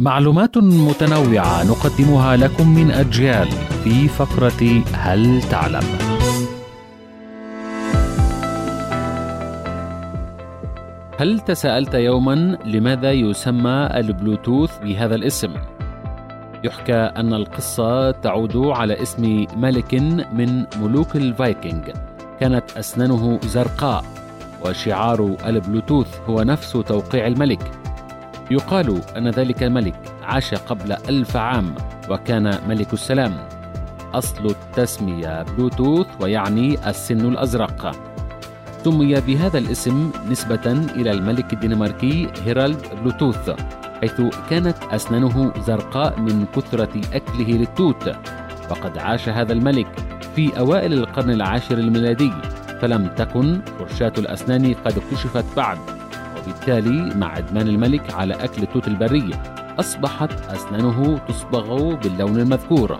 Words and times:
معلومات 0.00 0.58
متنوعة 0.58 1.64
نقدمها 1.64 2.36
لكم 2.36 2.74
من 2.74 2.90
أجيال 2.90 3.48
في 3.84 4.08
فقرة 4.08 4.82
هل 4.92 5.42
تعلم؟ 5.42 5.82
هل 11.18 11.40
تساءلت 11.40 11.94
يوما 11.94 12.58
لماذا 12.64 13.12
يسمى 13.12 13.88
البلوتوث 13.94 14.78
بهذا 14.78 15.14
الاسم؟ 15.14 15.54
يحكى 16.64 16.94
أن 16.94 17.34
القصة 17.34 18.10
تعود 18.10 18.56
على 18.56 19.02
اسم 19.02 19.46
ملك 19.56 19.94
من 20.32 20.64
ملوك 20.82 21.16
الفايكنج 21.16 21.90
كانت 22.40 22.70
أسنانه 22.76 23.40
زرقاء 23.42 24.04
وشعار 24.66 25.36
البلوتوث 25.46 26.20
هو 26.28 26.42
نفس 26.42 26.72
توقيع 26.72 27.26
الملك 27.26 27.83
يقال 28.50 29.00
أن 29.16 29.28
ذلك 29.28 29.62
الملك 29.62 29.94
عاش 30.22 30.54
قبل 30.54 30.92
ألف 30.92 31.36
عام 31.36 31.74
وكان 32.10 32.58
ملك 32.68 32.92
السلام. 32.92 33.48
أصل 34.14 34.46
التسمية 34.46 35.42
بلوتوث 35.42 36.06
ويعني 36.20 36.88
السن 36.88 37.28
الأزرق. 37.28 37.96
سمي 38.84 39.20
بهذا 39.20 39.58
الاسم 39.58 40.10
نسبة 40.30 40.72
إلى 40.72 41.10
الملك 41.10 41.52
الدنماركي 41.52 42.28
هيرالد 42.44 42.86
بلوتوث 43.02 43.50
حيث 44.00 44.20
كانت 44.50 44.76
أسنانه 44.90 45.52
زرقاء 45.60 46.20
من 46.20 46.46
كثرة 46.56 47.00
أكله 47.12 47.46
للتوت. 47.46 48.08
وقد 48.70 48.98
عاش 48.98 49.28
هذا 49.28 49.52
الملك 49.52 49.88
في 50.36 50.58
أوائل 50.58 50.92
القرن 50.92 51.30
العاشر 51.30 51.78
الميلادي 51.78 52.32
فلم 52.80 53.06
تكن 53.06 53.60
فرشاة 53.78 54.12
الأسنان 54.18 54.74
قد 54.74 54.98
اكتشفت 54.98 55.44
بعد. 55.56 55.93
وبالتالي 56.44 57.14
مع 57.14 57.38
إدمان 57.38 57.68
الملك 57.68 58.14
على 58.14 58.34
أكل 58.34 58.62
التوت 58.62 58.88
البري 58.88 59.30
أصبحت 59.80 60.32
أسنانه 60.50 61.18
تصبغ 61.18 61.94
باللون 61.94 62.40
المذكور. 62.40 62.98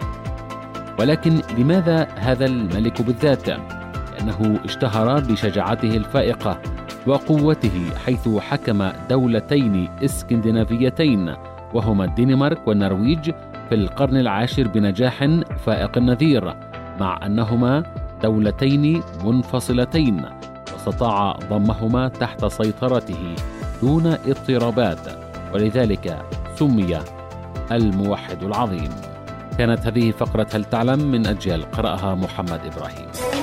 ولكن 0.98 1.41
لماذا 1.59 2.09
هذا 2.17 2.47
الملك 2.47 3.03
بالذات؟ 3.03 3.48
لأنه 3.48 4.61
اشتهر 4.64 5.20
بشجاعته 5.20 5.97
الفائقة 5.97 6.61
وقوته 7.06 7.91
حيث 8.05 8.28
حكم 8.28 8.91
دولتين 9.11 9.89
إسكندنافيتين 10.05 11.34
وهما 11.75 12.05
الدنمارك 12.05 12.69
والنرويج 12.69 13.31
في 13.69 13.75
القرن 13.75 14.17
العاشر 14.17 14.69
بنجاح 14.69 15.25
فائق 15.67 15.98
النظير 15.98 16.55
مع 17.01 17.27
أنهما 17.27 17.83
دولتين 18.23 19.03
منفصلتين. 19.25 20.25
واستطاع 20.86 21.38
ضمهما 21.50 22.08
تحت 22.08 22.46
سيطرته 22.46 23.34
دون 23.82 24.06
اضطرابات 24.06 24.98
ولذلك 25.54 26.22
سمي 26.56 26.98
الموحد 27.72 28.42
العظيم. 28.42 28.90
كانت 29.58 29.86
هذه 29.86 30.10
فقرة 30.10 30.46
هل 30.52 30.64
تعلم 30.64 31.10
من 31.10 31.27
أجيال 31.27 31.70
قرأها 31.70 32.14
محمد 32.14 32.60
إبراهيم. 32.72 33.33